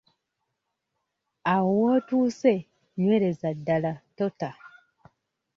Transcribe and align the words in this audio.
Awo 1.53 1.69
w'otuuse 1.81 2.53
nywereza 2.99 3.49
ddala 3.57 3.91
tota. 4.17 4.49